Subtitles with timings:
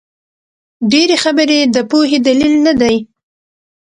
[0.91, 2.97] ډېري خبري د پوهي دلیل نه دئ.